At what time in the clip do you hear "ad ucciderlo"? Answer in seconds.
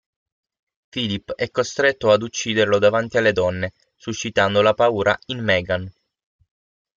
2.09-2.79